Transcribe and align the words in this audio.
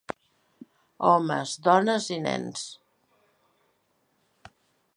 Homes, 1.09 1.51
dones 1.67 2.07
i 2.15 2.19
nens. 2.23 2.65